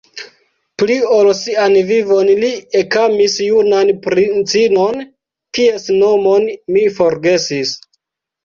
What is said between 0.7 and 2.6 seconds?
Pli ol sian vivon li